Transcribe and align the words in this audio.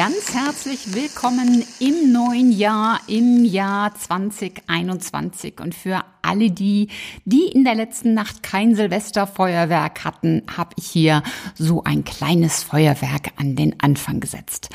Ganz 0.00 0.32
herzlich 0.32 0.94
willkommen 0.94 1.62
im 1.78 2.10
neuen 2.10 2.52
Jahr, 2.52 3.00
im 3.06 3.44
Jahr 3.44 3.94
2021. 3.94 5.60
Und 5.60 5.74
für 5.74 6.02
alle 6.22 6.50
die, 6.50 6.88
die 7.26 7.48
in 7.48 7.64
der 7.64 7.74
letzten 7.74 8.14
Nacht 8.14 8.42
kein 8.42 8.74
Silvesterfeuerwerk 8.74 10.02
hatten, 10.02 10.42
habe 10.56 10.70
ich 10.78 10.86
hier 10.86 11.22
so 11.54 11.84
ein 11.84 12.02
kleines 12.04 12.62
Feuerwerk 12.62 13.32
an 13.36 13.56
den 13.56 13.78
Anfang 13.78 14.20
gesetzt. 14.20 14.70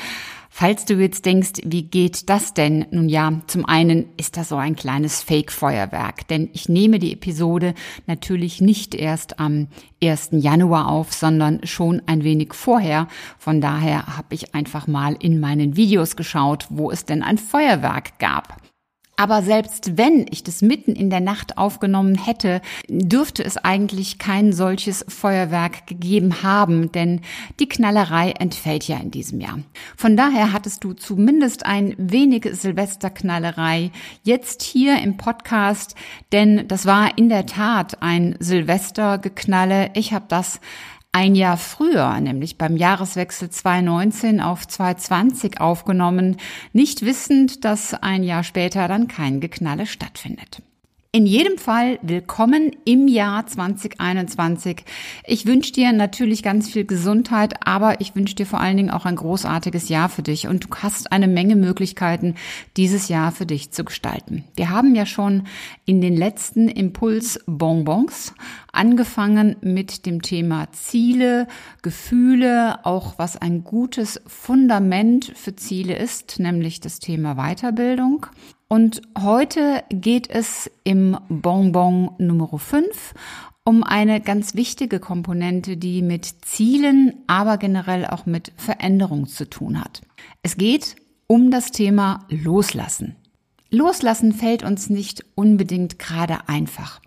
Falls 0.58 0.86
du 0.86 0.94
jetzt 0.94 1.26
denkst, 1.26 1.60
wie 1.64 1.82
geht 1.82 2.30
das 2.30 2.54
denn? 2.54 2.86
Nun 2.90 3.10
ja, 3.10 3.42
zum 3.46 3.66
einen 3.66 4.06
ist 4.16 4.38
das 4.38 4.48
so 4.48 4.56
ein 4.56 4.74
kleines 4.74 5.22
Fake-Feuerwerk, 5.22 6.26
denn 6.28 6.48
ich 6.54 6.66
nehme 6.66 6.98
die 6.98 7.12
Episode 7.12 7.74
natürlich 8.06 8.62
nicht 8.62 8.94
erst 8.94 9.38
am 9.38 9.68
1. 10.02 10.30
Januar 10.30 10.88
auf, 10.88 11.12
sondern 11.12 11.60
schon 11.66 12.00
ein 12.06 12.24
wenig 12.24 12.54
vorher. 12.54 13.06
Von 13.38 13.60
daher 13.60 14.16
habe 14.16 14.34
ich 14.34 14.54
einfach 14.54 14.86
mal 14.86 15.14
in 15.20 15.40
meinen 15.40 15.76
Videos 15.76 16.16
geschaut, 16.16 16.68
wo 16.70 16.90
es 16.90 17.04
denn 17.04 17.22
ein 17.22 17.36
Feuerwerk 17.36 18.18
gab. 18.18 18.56
Aber 19.16 19.42
selbst 19.42 19.96
wenn 19.96 20.26
ich 20.30 20.44
das 20.44 20.60
mitten 20.60 20.92
in 20.94 21.08
der 21.08 21.20
Nacht 21.20 21.56
aufgenommen 21.56 22.16
hätte, 22.16 22.60
dürfte 22.88 23.42
es 23.42 23.56
eigentlich 23.56 24.18
kein 24.18 24.52
solches 24.52 25.06
Feuerwerk 25.08 25.86
gegeben 25.86 26.42
haben, 26.42 26.92
denn 26.92 27.22
die 27.58 27.68
Knallerei 27.68 28.32
entfällt 28.32 28.86
ja 28.88 28.98
in 28.98 29.10
diesem 29.10 29.40
Jahr. 29.40 29.58
Von 29.96 30.18
daher 30.18 30.52
hattest 30.52 30.84
du 30.84 30.92
zumindest 30.92 31.64
ein 31.64 31.94
wenig 31.96 32.46
Silvesterknallerei 32.52 33.90
jetzt 34.22 34.62
hier 34.62 35.00
im 35.02 35.16
Podcast, 35.16 35.94
denn 36.32 36.68
das 36.68 36.84
war 36.84 37.16
in 37.16 37.30
der 37.30 37.46
Tat 37.46 38.02
ein 38.02 38.36
Silvestergeknalle. 38.38 39.90
Ich 39.94 40.12
habe 40.12 40.26
das 40.28 40.60
ein 41.16 41.34
Jahr 41.34 41.56
früher, 41.56 42.20
nämlich 42.20 42.58
beim 42.58 42.76
Jahreswechsel 42.76 43.48
2019 43.48 44.42
auf 44.42 44.68
2020 44.68 45.62
aufgenommen, 45.62 46.36
nicht 46.74 47.06
wissend, 47.06 47.64
dass 47.64 47.94
ein 47.94 48.22
Jahr 48.22 48.44
später 48.44 48.86
dann 48.86 49.08
kein 49.08 49.40
Geknalle 49.40 49.86
stattfindet. 49.86 50.60
In 51.12 51.24
jedem 51.24 51.56
Fall 51.56 51.98
willkommen 52.02 52.72
im 52.84 53.08
Jahr 53.08 53.46
2021. 53.46 54.84
Ich 55.24 55.46
wünsche 55.46 55.72
dir 55.72 55.92
natürlich 55.92 56.42
ganz 56.42 56.68
viel 56.68 56.84
Gesundheit, 56.84 57.66
aber 57.66 58.00
ich 58.02 58.14
wünsche 58.14 58.34
dir 58.34 58.44
vor 58.44 58.60
allen 58.60 58.76
Dingen 58.76 58.90
auch 58.90 59.06
ein 59.06 59.16
großartiges 59.16 59.88
Jahr 59.88 60.10
für 60.10 60.22
dich 60.22 60.46
und 60.46 60.64
du 60.64 60.68
hast 60.76 61.12
eine 61.12 61.28
Menge 61.28 61.56
Möglichkeiten, 61.56 62.34
dieses 62.76 63.08
Jahr 63.08 63.32
für 63.32 63.46
dich 63.46 63.70
zu 63.70 63.84
gestalten. 63.84 64.44
Wir 64.56 64.68
haben 64.68 64.94
ja 64.94 65.06
schon 65.06 65.44
in 65.86 66.02
den 66.02 66.16
letzten 66.16 66.68
Impulsbonbons 66.68 68.34
angefangen 68.72 69.56
mit 69.62 70.04
dem 70.04 70.20
Thema 70.20 70.70
Ziele, 70.72 71.46
Gefühle, 71.80 72.84
auch 72.84 73.14
was 73.16 73.38
ein 73.38 73.64
gutes 73.64 74.20
Fundament 74.26 75.32
für 75.34 75.56
Ziele 75.56 75.96
ist, 75.96 76.38
nämlich 76.40 76.80
das 76.80 76.98
Thema 76.98 77.36
Weiterbildung. 77.36 78.26
Und 78.68 79.00
heute 79.16 79.84
geht 79.90 80.28
es 80.28 80.70
im 80.82 81.16
Bonbon 81.28 82.10
Nummer 82.18 82.58
5 82.58 83.14
um 83.62 83.82
eine 83.82 84.20
ganz 84.20 84.54
wichtige 84.54 85.00
Komponente, 85.00 85.76
die 85.76 86.02
mit 86.02 86.24
Zielen, 86.44 87.14
aber 87.26 87.58
generell 87.58 88.06
auch 88.06 88.26
mit 88.26 88.52
Veränderung 88.56 89.26
zu 89.26 89.48
tun 89.48 89.80
hat. 89.80 90.02
Es 90.42 90.56
geht 90.56 90.96
um 91.26 91.50
das 91.50 91.72
Thema 91.72 92.24
Loslassen. 92.28 93.16
Loslassen 93.70 94.32
fällt 94.32 94.62
uns 94.62 94.88
nicht 94.88 95.24
unbedingt 95.34 95.98
gerade 95.98 96.48
einfach. 96.48 97.00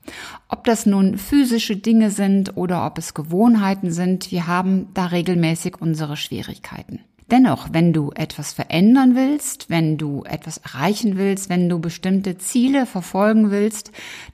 Ob 0.50 0.66
das 0.66 0.86
nun 0.86 1.18
physische 1.18 1.78
Dinge 1.78 2.12
sind 2.12 2.58
oder 2.58 2.86
ob 2.86 2.98
es 2.98 3.14
Gewohnheiten 3.14 3.92
sind, 3.92 4.32
wir 4.32 4.48
haben 4.48 4.88
da 4.94 5.08
regelmäßig 5.08 5.82
unsere 5.82 6.18
Schwierigkeiten. 6.18 7.00
Dennoch, 7.32 7.70
wenn 7.72 7.94
du 7.94 8.12
etwas 8.16 8.54
verändern 8.54 9.16
willst, 9.16 9.70
wenn 9.70 9.98
du 9.98 10.24
etwas 10.24 10.58
erreichen 10.58 11.18
willst, 11.18 11.50
wenn 11.50 11.70
du 11.70 11.80
bestimmte 11.80 12.38
Ziele 12.38 12.88
verfolgen 12.88 13.52
willst, 13.52 13.92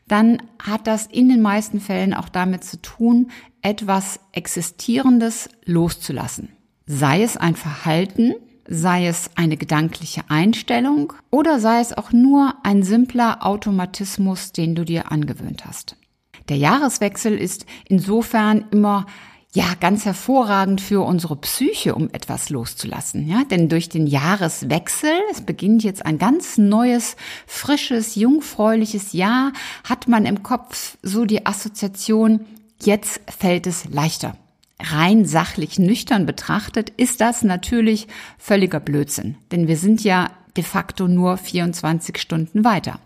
dann 0.08 0.42
hat 0.60 0.88
das 0.88 1.06
in 1.06 1.28
den 1.28 1.42
meisten 1.42 1.82
Fällen 1.82 2.14
auch 2.14 2.30
damit 2.30 2.64
zu 2.64 2.82
tun, 2.82 3.32
etwas 3.62 4.20
Existierendes 4.32 5.50
loszulassen. 5.66 6.50
Sei 6.86 7.24
es 7.24 7.36
ein 7.36 7.56
Verhalten, 7.56 8.36
sei 8.68 9.08
es 9.08 9.32
eine 9.36 9.58
gedankliche 9.58 10.22
Einstellung 10.30 11.14
oder 11.32 11.60
sei 11.60 11.82
es 11.82 11.98
auch 11.98 12.12
nur 12.12 12.56
ein 12.64 12.84
simpler 12.84 13.46
Automatismus, 13.46 14.54
den 14.54 14.76
du 14.76 14.86
dir 14.86 15.12
angewöhnt 15.12 15.66
hast. 15.66 15.98
Der 16.48 16.58
Jahreswechsel 16.58 17.38
ist 17.38 17.66
insofern 17.88 18.66
immer 18.72 19.06
ja 19.56 19.74
ganz 19.80 20.06
hervorragend 20.06 20.82
für 20.82 21.02
unsere 21.02 21.38
Psyche, 21.38 21.96
um 21.96 22.10
etwas 22.12 22.50
loszulassen. 22.50 23.28
Ja, 23.28 23.44
denn 23.46 23.70
durch 23.70 23.90
den 23.90 24.06
Jahreswechsel, 24.06 25.14
es 25.32 25.42
beginnt 25.42 25.84
jetzt 25.84 26.06
ein 26.06 26.18
ganz 26.18 26.58
neues, 26.58 27.16
frisches, 27.48 28.16
jungfräuliches 28.16 29.14
Jahr, 29.14 29.54
hat 29.84 30.08
man 30.08 30.26
im 30.26 30.44
Kopf 30.44 30.98
so 31.02 31.26
die 31.26 31.46
Assoziation, 31.46 32.42
jetzt 32.84 33.22
fällt 33.32 33.66
es 33.66 33.86
leichter. 33.86 34.38
Rein 34.78 35.26
sachlich 35.26 35.80
nüchtern 35.80 36.26
betrachtet 36.26 36.90
ist 36.98 37.22
das 37.22 37.42
natürlich 37.44 38.08
völliger 38.38 38.82
Blödsinn, 38.82 39.38
denn 39.52 39.70
wir 39.70 39.78
sind 39.78 40.04
ja 40.04 40.32
de 40.58 40.66
facto 40.66 41.08
nur 41.08 41.38
24 41.38 42.18
Stunden 42.18 42.66
weiter. 42.66 43.00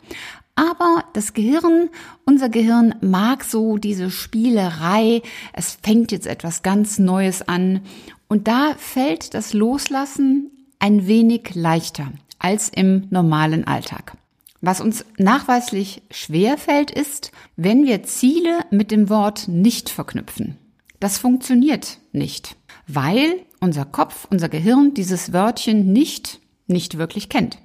Aber 0.60 1.06
das 1.14 1.32
Gehirn, 1.32 1.90
unser 2.26 2.50
Gehirn 2.50 2.94
mag 3.00 3.46
so 3.46 3.78
diese 3.78 4.12
Spielerei. 4.12 5.22
Es 5.54 5.78
fängt 5.82 6.12
jetzt 6.12 6.28
etwas 6.28 6.64
ganz 6.64 7.00
Neues 7.00 7.48
an. 7.48 7.80
Und 8.28 8.50
da 8.50 8.74
fällt 8.78 9.34
das 9.36 9.54
Loslassen 9.54 10.52
ein 10.78 11.08
wenig 11.08 11.56
leichter 11.56 12.12
als 12.40 12.68
im 12.68 13.08
normalen 13.10 13.66
Alltag. 13.68 14.18
Was 14.60 14.82
uns 14.82 15.06
nachweislich 15.18 16.02
schwer 16.12 16.58
fällt, 16.58 16.92
ist, 16.92 17.32
wenn 17.56 17.86
wir 17.86 18.04
Ziele 18.04 18.66
mit 18.70 18.92
dem 18.92 19.08
Wort 19.08 19.48
nicht 19.48 19.90
verknüpfen. 19.90 20.58
Das 21.00 21.18
funktioniert 21.18 22.00
nicht, 22.12 22.58
weil 22.86 23.46
unser 23.62 23.86
Kopf, 23.86 24.28
unser 24.30 24.50
Gehirn 24.50 24.94
dieses 24.94 25.32
Wörtchen 25.32 25.94
nicht, 25.94 26.42
nicht 26.68 26.98
wirklich 26.98 27.30
kennt. 27.30 27.60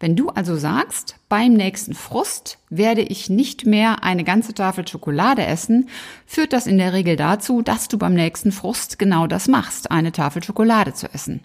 Wenn 0.00 0.16
du 0.16 0.30
also 0.30 0.56
sagst, 0.56 1.16
beim 1.28 1.52
nächsten 1.52 1.94
Frust 1.94 2.58
werde 2.70 3.02
ich 3.02 3.30
nicht 3.30 3.66
mehr 3.66 4.02
eine 4.02 4.24
ganze 4.24 4.52
Tafel 4.52 4.86
Schokolade 4.86 5.46
essen, 5.46 5.88
führt 6.26 6.52
das 6.52 6.66
in 6.66 6.78
der 6.78 6.92
Regel 6.92 7.16
dazu, 7.16 7.62
dass 7.62 7.88
du 7.88 7.98
beim 7.98 8.14
nächsten 8.14 8.50
Frust 8.50 8.98
genau 8.98 9.26
das 9.26 9.46
machst, 9.46 9.90
eine 9.90 10.12
Tafel 10.12 10.42
Schokolade 10.42 10.92
zu 10.92 11.12
essen. 11.12 11.40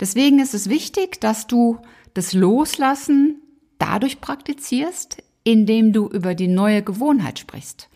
Deswegen 0.00 0.40
ist 0.40 0.54
es 0.54 0.68
wichtig, 0.68 1.20
dass 1.20 1.46
du 1.46 1.78
das 2.14 2.32
Loslassen 2.32 3.40
dadurch 3.78 4.20
praktizierst, 4.20 5.22
indem 5.44 5.92
du 5.92 6.08
über 6.08 6.34
die 6.34 6.48
neue 6.48 6.82
Gewohnheit 6.82 7.38
sprichst. 7.38 7.88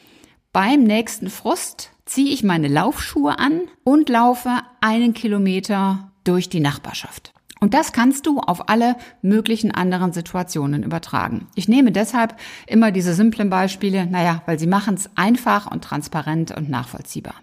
Beim 0.52 0.84
nächsten 0.84 1.30
Frust 1.30 1.90
ziehe 2.04 2.32
ich 2.32 2.42
meine 2.42 2.69
Laufschuhe 2.69 3.38
an 3.38 3.62
und 3.84 4.08
laufe 4.08 4.60
einen 4.80 5.12
Kilometer 5.12 6.12
durch 6.25 6.48
die 6.48 6.60
Nachbarschaft. 6.60 7.32
Und 7.60 7.74
das 7.74 7.92
kannst 7.92 8.26
du 8.26 8.38
auf 8.41 8.69
alle 8.69 8.96
möglichen 9.22 9.72
anderen 9.72 10.12
Situationen 10.12 10.82
übertragen. 10.82 11.48
Ich 11.54 11.69
nehme 11.69 11.92
deshalb 11.92 12.36
immer 12.66 12.93
diese 12.93 13.14
simplen 13.14 13.50
Beispiele, 13.50 14.06
naja, 14.06 14.43
weil 14.46 14.58
sie 14.58 14.66
machen 14.66 14.94
es 14.94 15.10
einfach 15.16 15.70
und 15.70 15.82
transparent 15.82 16.56
und 16.56 16.69
nachvollziehbar. 16.69 17.34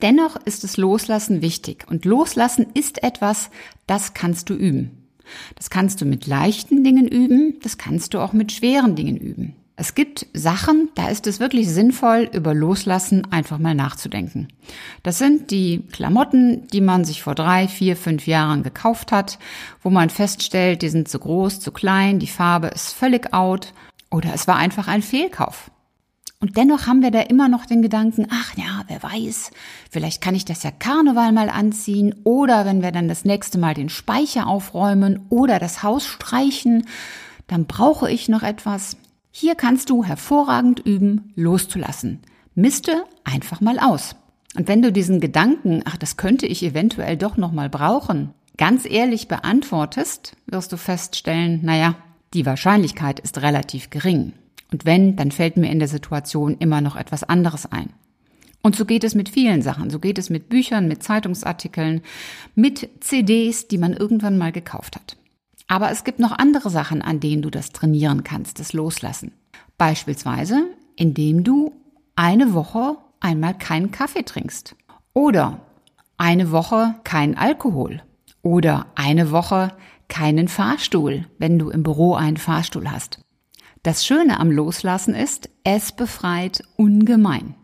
Dennoch 0.00 0.36
ist 0.36 0.62
es 0.62 0.76
Loslassen 0.76 1.42
wichtig 1.42 1.86
und 1.88 2.04
Loslassen 2.04 2.66
ist 2.74 3.02
etwas, 3.02 3.50
das 3.86 4.14
kannst 4.14 4.48
du 4.48 4.54
üben. 4.54 5.08
Das 5.56 5.70
kannst 5.70 6.00
du 6.00 6.04
mit 6.04 6.26
leichten 6.26 6.84
Dingen 6.84 7.08
üben, 7.08 7.58
das 7.62 7.78
kannst 7.78 8.14
du 8.14 8.20
auch 8.20 8.32
mit 8.32 8.52
schweren 8.52 8.94
Dingen 8.94 9.16
üben. 9.16 9.56
Es 9.80 9.94
gibt 9.94 10.26
Sachen, 10.34 10.88
da 10.96 11.08
ist 11.08 11.28
es 11.28 11.38
wirklich 11.38 11.70
sinnvoll, 11.70 12.28
über 12.32 12.52
Loslassen 12.52 13.30
einfach 13.30 13.58
mal 13.58 13.76
nachzudenken. 13.76 14.48
Das 15.04 15.18
sind 15.18 15.52
die 15.52 15.84
Klamotten, 15.92 16.66
die 16.72 16.80
man 16.80 17.04
sich 17.04 17.22
vor 17.22 17.36
drei, 17.36 17.68
vier, 17.68 17.96
fünf 17.96 18.26
Jahren 18.26 18.64
gekauft 18.64 19.12
hat, 19.12 19.38
wo 19.80 19.88
man 19.88 20.10
feststellt, 20.10 20.82
die 20.82 20.88
sind 20.88 21.06
zu 21.06 21.20
groß, 21.20 21.60
zu 21.60 21.70
klein, 21.70 22.18
die 22.18 22.26
Farbe 22.26 22.66
ist 22.66 22.92
völlig 22.92 23.32
out 23.32 23.72
oder 24.10 24.34
es 24.34 24.48
war 24.48 24.56
einfach 24.56 24.88
ein 24.88 25.00
Fehlkauf. 25.00 25.70
Und 26.40 26.56
dennoch 26.56 26.88
haben 26.88 27.00
wir 27.00 27.12
da 27.12 27.20
immer 27.20 27.48
noch 27.48 27.64
den 27.64 27.80
Gedanken, 27.80 28.26
ach 28.32 28.56
ja, 28.56 28.82
wer 28.88 29.00
weiß, 29.00 29.52
vielleicht 29.92 30.20
kann 30.20 30.34
ich 30.34 30.44
das 30.44 30.64
ja 30.64 30.72
Karneval 30.72 31.30
mal 31.30 31.50
anziehen 31.50 32.16
oder 32.24 32.64
wenn 32.64 32.82
wir 32.82 32.90
dann 32.90 33.06
das 33.06 33.24
nächste 33.24 33.58
Mal 33.58 33.74
den 33.74 33.90
Speicher 33.90 34.48
aufräumen 34.48 35.24
oder 35.28 35.60
das 35.60 35.84
Haus 35.84 36.04
streichen, 36.04 36.84
dann 37.46 37.66
brauche 37.66 38.10
ich 38.10 38.28
noch 38.28 38.42
etwas. 38.42 38.96
Hier 39.30 39.54
kannst 39.54 39.90
du 39.90 40.04
hervorragend 40.04 40.80
üben, 40.80 41.32
loszulassen. 41.36 42.20
Miste 42.54 43.04
einfach 43.24 43.60
mal 43.60 43.78
aus. 43.78 44.16
Und 44.56 44.66
wenn 44.68 44.82
du 44.82 44.90
diesen 44.90 45.20
Gedanken, 45.20 45.82
ach, 45.84 45.96
das 45.96 46.16
könnte 46.16 46.46
ich 46.46 46.62
eventuell 46.62 47.16
doch 47.16 47.36
noch 47.36 47.52
mal 47.52 47.68
brauchen, 47.68 48.34
ganz 48.56 48.84
ehrlich 48.84 49.28
beantwortest, 49.28 50.36
wirst 50.46 50.72
du 50.72 50.76
feststellen, 50.76 51.60
naja, 51.62 51.94
die 52.34 52.46
Wahrscheinlichkeit 52.46 53.20
ist 53.20 53.40
relativ 53.42 53.90
gering. 53.90 54.32
Und 54.72 54.84
wenn, 54.84 55.16
dann 55.16 55.30
fällt 55.30 55.56
mir 55.56 55.70
in 55.70 55.78
der 55.78 55.88
Situation 55.88 56.56
immer 56.58 56.80
noch 56.80 56.96
etwas 56.96 57.24
anderes 57.24 57.70
ein. 57.70 57.90
Und 58.62 58.76
so 58.76 58.84
geht 58.84 59.04
es 59.04 59.14
mit 59.14 59.28
vielen 59.28 59.62
Sachen. 59.62 59.88
So 59.90 59.98
geht 59.98 60.18
es 60.18 60.30
mit 60.30 60.48
Büchern, 60.48 60.88
mit 60.88 61.02
Zeitungsartikeln, 61.02 62.02
mit 62.54 62.88
CDs, 63.00 63.68
die 63.68 63.78
man 63.78 63.94
irgendwann 63.94 64.36
mal 64.36 64.52
gekauft 64.52 64.96
hat. 64.96 65.16
Aber 65.68 65.90
es 65.90 66.02
gibt 66.02 66.18
noch 66.18 66.32
andere 66.32 66.70
Sachen, 66.70 67.02
an 67.02 67.20
denen 67.20 67.42
du 67.42 67.50
das 67.50 67.70
trainieren 67.70 68.24
kannst, 68.24 68.58
das 68.58 68.72
Loslassen. 68.72 69.32
Beispielsweise, 69.76 70.64
indem 70.96 71.44
du 71.44 71.72
eine 72.16 72.54
Woche 72.54 72.96
einmal 73.20 73.56
keinen 73.56 73.92
Kaffee 73.92 74.24
trinkst. 74.24 74.74
Oder 75.12 75.60
eine 76.16 76.50
Woche 76.50 76.94
kein 77.04 77.36
Alkohol. 77.36 78.02
Oder 78.42 78.86
eine 78.94 79.30
Woche 79.30 79.72
keinen 80.08 80.48
Fahrstuhl, 80.48 81.26
wenn 81.38 81.58
du 81.58 81.70
im 81.70 81.82
Büro 81.82 82.14
einen 82.14 82.38
Fahrstuhl 82.38 82.90
hast. 82.90 83.20
Das 83.82 84.04
Schöne 84.04 84.40
am 84.40 84.50
Loslassen 84.50 85.14
ist, 85.14 85.50
es 85.64 85.92
befreit 85.92 86.62
ungemein. 86.76 87.54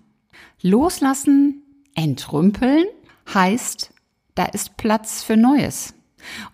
Loslassen, 0.61 1.63
entrümpeln 1.95 2.85
heißt, 3.33 3.93
da 4.35 4.45
ist 4.45 4.77
Platz 4.77 5.23
für 5.23 5.37
Neues. 5.37 5.95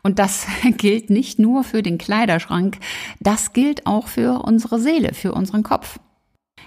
Und 0.02 0.18
das 0.18 0.46
gilt 0.76 1.10
nicht 1.10 1.38
nur 1.38 1.64
für 1.64 1.82
den 1.82 1.98
Kleiderschrank, 1.98 2.78
das 3.20 3.52
gilt 3.52 3.86
auch 3.86 4.08
für 4.08 4.44
unsere 4.44 4.80
Seele, 4.80 5.14
für 5.14 5.32
unseren 5.32 5.62
Kopf. 5.62 5.98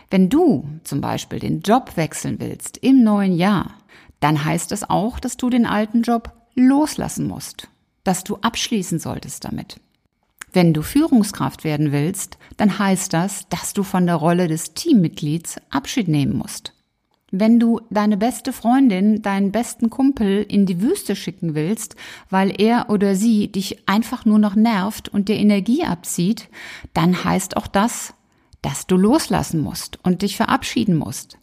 Wenn 0.10 0.30
du 0.30 0.68
zum 0.84 1.02
Beispiel 1.02 1.40
den 1.40 1.62
Job 1.62 1.98
wechseln 1.98 2.40
willst 2.40 2.78
im 2.78 3.04
neuen 3.04 3.36
Jahr, 3.36 3.74
dann 4.20 4.46
heißt 4.46 4.72
es 4.72 4.90
auch, 4.90 5.20
dass 5.20 5.38
du 5.38 5.50
den 5.50 5.66
alten 5.66 6.02
Job 6.04 6.32
loslassen 6.56 7.28
musst, 7.28 7.68
dass 8.04 8.24
du 8.24 8.38
abschließen 8.38 9.00
solltest 9.00 9.44
damit. 9.44 9.80
Wenn 10.52 10.72
du 10.72 10.84
Führungskraft 10.84 11.64
werden 11.64 11.92
willst, 11.92 12.38
dann 12.58 12.78
heißt 12.78 13.12
das, 13.12 13.50
dass 13.50 13.74
du 13.74 13.82
von 13.82 14.06
der 14.06 14.16
Rolle 14.16 14.48
des 14.48 14.76
Teammitglieds 14.76 15.60
Abschied 15.72 16.08
nehmen 16.08 16.38
musst. 16.38 16.74
Wenn 17.36 17.60
du 17.60 17.82
deine 17.90 18.16
beste 18.16 18.54
Freundin, 18.54 19.24
deinen 19.24 19.52
besten 19.52 19.90
Kumpel 19.90 20.46
in 20.48 20.68
die 20.68 20.84
Wüste 20.84 21.16
schicken 21.16 21.56
willst, 21.56 21.96
weil 22.30 22.54
er 22.62 22.92
oder 22.92 23.16
sie 23.16 23.52
dich 23.52 23.90
einfach 23.90 24.24
nur 24.24 24.38
noch 24.38 24.54
nervt 24.54 25.10
und 25.10 25.30
dir 25.30 25.38
Energie 25.38 25.84
abzieht, 25.84 26.48
dann 26.94 27.24
heißt 27.24 27.58
auch 27.58 27.66
das, 27.66 28.14
dass 28.62 28.86
du 28.86 28.98
loslassen 28.98 29.62
musst 29.62 29.98
und 30.04 30.22
dich 30.22 30.38
verabschieden 30.38 30.96
musst. 30.96 31.40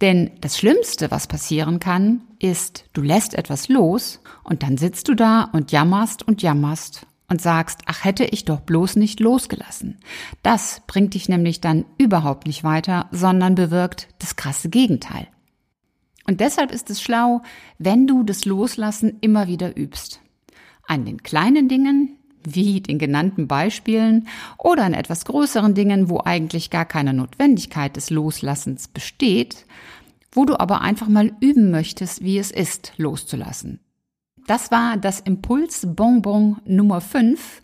Denn 0.00 0.30
das 0.40 0.56
Schlimmste, 0.56 1.10
was 1.10 1.26
passieren 1.26 1.78
kann, 1.78 2.22
ist, 2.38 2.86
du 2.94 3.02
lässt 3.02 3.34
etwas 3.34 3.68
los 3.68 4.20
und 4.44 4.62
dann 4.62 4.78
sitzt 4.78 5.08
du 5.08 5.14
da 5.14 5.50
und 5.52 5.72
jammerst 5.72 6.26
und 6.26 6.40
jammerst 6.40 7.06
und 7.28 7.42
sagst, 7.42 7.82
ach 7.84 8.02
hätte 8.02 8.24
ich 8.24 8.46
doch 8.46 8.60
bloß 8.60 8.96
nicht 8.96 9.20
losgelassen. 9.20 9.98
Das 10.42 10.80
bringt 10.86 11.12
dich 11.12 11.28
nämlich 11.28 11.60
dann 11.60 11.84
überhaupt 11.98 12.46
nicht 12.46 12.64
weiter, 12.64 13.10
sondern 13.10 13.54
bewirkt 13.54 14.08
das 14.20 14.36
krasse 14.36 14.70
Gegenteil. 14.70 15.28
Und 16.26 16.40
deshalb 16.40 16.72
ist 16.72 16.90
es 16.90 17.02
schlau, 17.02 17.42
wenn 17.78 18.06
du 18.06 18.22
das 18.22 18.44
Loslassen 18.44 19.18
immer 19.20 19.46
wieder 19.46 19.76
übst. 19.76 20.20
An 20.86 21.04
den 21.04 21.22
kleinen 21.22 21.68
Dingen, 21.68 22.16
wie 22.42 22.80
den 22.80 22.98
genannten 22.98 23.46
Beispielen, 23.48 24.28
oder 24.58 24.84
an 24.84 24.94
etwas 24.94 25.24
größeren 25.24 25.74
Dingen, 25.74 26.08
wo 26.08 26.20
eigentlich 26.24 26.70
gar 26.70 26.84
keine 26.84 27.12
Notwendigkeit 27.12 27.96
des 27.96 28.10
Loslassens 28.10 28.88
besteht, 28.88 29.66
wo 30.32 30.44
du 30.44 30.58
aber 30.58 30.80
einfach 30.80 31.08
mal 31.08 31.32
üben 31.40 31.70
möchtest, 31.70 32.22
wie 32.22 32.38
es 32.38 32.50
ist, 32.50 32.92
loszulassen. 32.96 33.80
Das 34.46 34.70
war 34.70 34.98
das 34.98 35.20
Impulsbonbon 35.20 36.58
Nummer 36.66 37.00
5. 37.00 37.62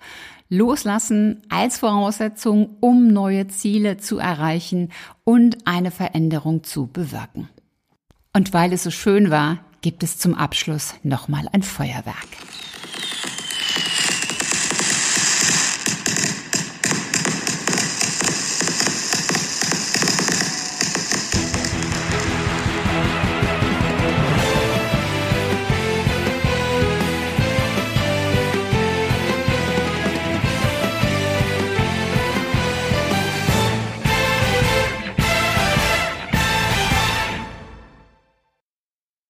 Loslassen 0.48 1.42
als 1.48 1.78
Voraussetzung, 1.78 2.76
um 2.80 3.08
neue 3.08 3.48
Ziele 3.48 3.98
zu 3.98 4.18
erreichen 4.18 4.88
und 5.24 5.58
eine 5.66 5.90
Veränderung 5.90 6.64
zu 6.64 6.86
bewirken. 6.86 7.48
Und 8.32 8.52
weil 8.52 8.72
es 8.72 8.84
so 8.84 8.90
schön 8.90 9.30
war, 9.30 9.58
gibt 9.80 10.04
es 10.04 10.18
zum 10.18 10.34
Abschluss 10.34 10.94
nochmal 11.02 11.48
ein 11.52 11.62
Feuerwerk. 11.62 12.28